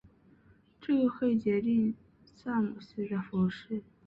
[0.81, 1.93] 这个会决定
[2.35, 3.83] 萨姆斯的服饰。